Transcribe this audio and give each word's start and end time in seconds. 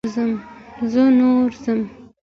زه 0.91 1.03
نور 1.19 1.47
ځم. 1.63 1.79